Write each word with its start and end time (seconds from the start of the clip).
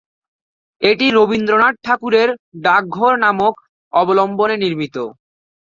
এটি 0.81 1.05
রবীন্দ্রনাথ 1.11 1.75
ঠাকুরের 1.85 2.29
"ডাকঘর" 2.63 3.13
নাটক 3.23 3.53
অবলম্বনে 3.93 4.55
নির্মিত। 4.57 4.95